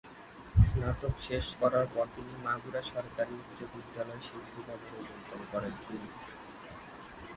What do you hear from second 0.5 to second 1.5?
স্নাতক শেষ